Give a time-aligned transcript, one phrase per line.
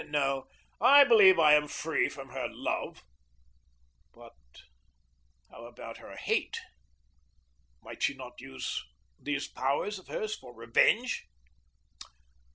[0.09, 0.47] No,
[0.79, 3.03] I believe I am free from her love
[4.15, 4.33] but
[5.51, 6.59] how about her hate?
[7.83, 8.83] Might she not use
[9.19, 11.27] these powers of hers for revenge?